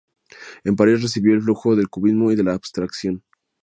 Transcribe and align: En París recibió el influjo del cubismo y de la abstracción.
En 0.63 0.75
París 0.75 1.03
recibió 1.03 1.33
el 1.33 1.41
influjo 1.41 1.75
del 1.75 1.87
cubismo 1.87 2.31
y 2.31 2.35
de 2.35 2.43
la 2.43 2.53
abstracción. 2.55 3.21